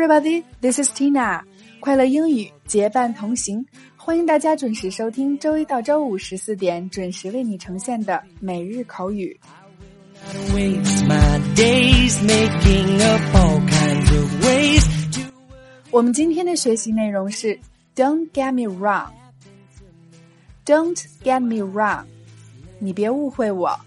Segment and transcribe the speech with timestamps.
[0.00, 0.44] Everybody.
[0.62, 1.42] This is Tina.
[1.78, 3.62] 快乐英语结伴同行，
[3.98, 9.38] 欢迎大家准时收听周一到周五十四点准时为你呈现的每日口语。
[15.90, 17.60] 我们今天的学习内容是
[17.94, 19.10] "Don't get me wrong."
[20.64, 22.06] Don't get me wrong.
[22.78, 23.78] 你别误会我。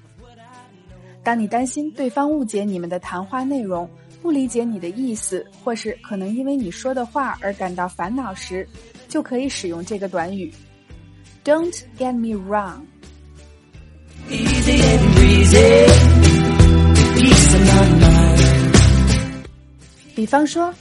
[1.24, 3.90] 当你担心对方误解你们的谈话内容。
[4.24, 8.66] 不理解你的意思，或是可能因为你说的话而感到烦恼时，
[9.10, 10.50] 就可以使用这个短语。
[11.44, 12.86] Don't get me wrong。
[20.16, 20.74] 比方说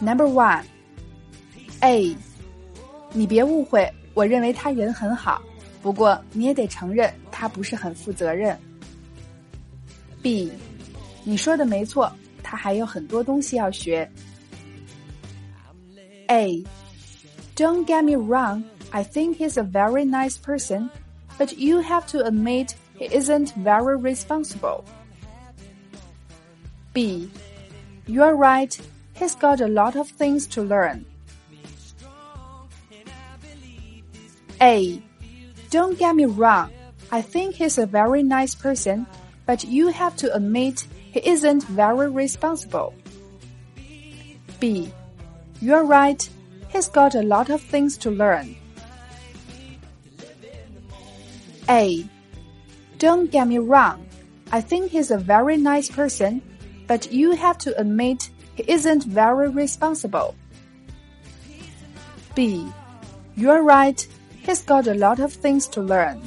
[0.00, 2.16] ，Number one，A，
[3.12, 5.40] 你别误会，我认为他人很好，
[5.80, 8.58] 不过你也得承认他不是很负责任。
[10.20, 10.50] B，
[11.22, 12.12] 你说的没错。
[12.49, 14.09] 他还有很多东西要学。
[16.27, 16.63] A.
[17.55, 20.89] Don't get me wrong, I think he's a very nice person,
[21.37, 24.83] but you have to admit he isn't very responsible.
[26.93, 27.29] B.
[28.07, 28.77] You're right,
[29.13, 31.05] he's got a lot of things to learn.
[34.61, 35.01] A.
[35.69, 36.71] Don't get me wrong,
[37.11, 39.05] I think he's a very nice person,
[39.50, 42.94] but you have to admit he isn't very responsible.
[44.60, 44.92] B.
[45.60, 46.22] You're right.
[46.68, 48.54] He's got a lot of things to learn.
[51.68, 52.06] A.
[52.98, 54.06] Don't get me wrong.
[54.52, 56.40] I think he's a very nice person,
[56.86, 60.36] but you have to admit he isn't very responsible.
[62.36, 62.70] B.
[63.34, 63.98] You're right.
[64.46, 66.22] He's got a lot of things to learn.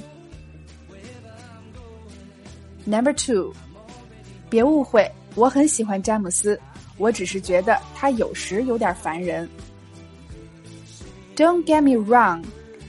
[2.87, 3.53] Number two.
[4.51, 6.59] 别误会，我很喜欢詹姆斯，
[6.97, 9.49] 我只是觉得他有时有点烦人。
[11.37, 12.45] Don't get me wrong,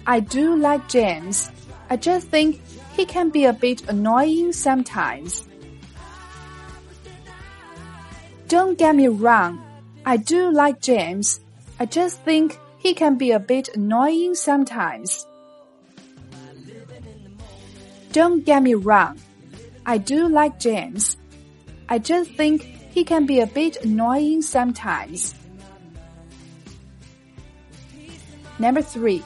[0.06, 1.48] I do like James.
[1.90, 2.60] I just think
[2.96, 5.42] he can be a bit annoying sometimes.
[8.48, 9.60] Don't get me wrong,
[10.04, 11.40] I do like James.
[11.78, 15.26] I just think he can be a bit annoying sometimes.
[18.12, 19.18] Don't get me wrong,
[19.86, 21.18] I do like James.
[21.88, 22.62] I just think
[22.92, 25.34] he can be a bit annoying sometimes.
[28.60, 29.22] Number three，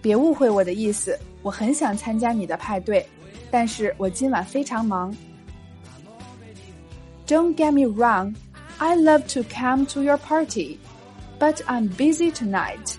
[0.00, 3.04] 别误会我的意思，我很想参加你的派对，
[3.50, 5.14] 但是我今晚非常忙。
[7.26, 8.34] Don't get me wrong,
[8.78, 10.78] I love to come to your party,
[11.38, 12.96] but I'm busy tonight.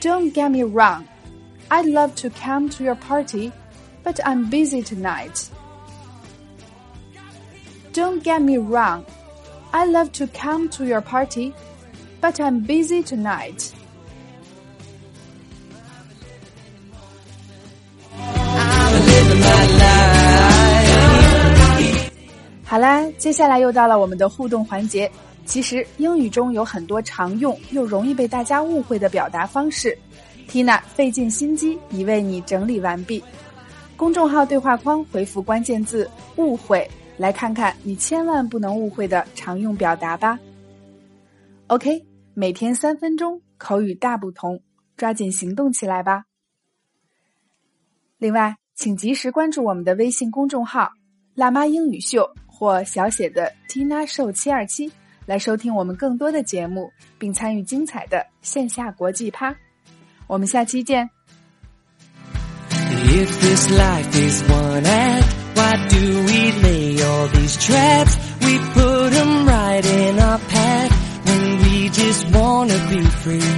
[0.00, 1.04] Don't get me wrong,
[1.68, 3.50] I'd love to come to your party,
[4.03, 5.49] But I'm busy tonight.
[7.93, 9.03] Don't get me wrong,
[9.71, 11.53] I love to come to your party,
[12.21, 13.71] but I'm busy tonight.
[22.65, 25.09] 好啦，接下来又到了我们的互动环节。
[25.45, 29.95] 其实英语中有很多常用又容易被大家误会的表达方式
[30.49, 33.21] ，Tina 费尽心机已为你整理完毕。
[33.95, 36.87] 公众号对话框回复关键字“误会”。
[37.15, 40.39] 来看看你千万不能误会的常用表达吧。
[41.67, 44.59] OK，每天三分钟，口语大不同，
[44.97, 46.25] 抓紧行动起来吧。
[48.17, 50.89] 另外，请及时关注我们的微信公众号
[51.35, 54.91] “辣妈英语秀”或小写的 “Tina Show 七二七”，
[55.27, 59.55] 来收听我们更多的节目，并参与精彩的线下国际趴。
[60.25, 61.07] 我们下期见。
[63.15, 68.17] If this life is one act, why do we lay all these traps?
[68.41, 70.91] We put them right in our path
[71.27, 73.52] when we just wanna be free.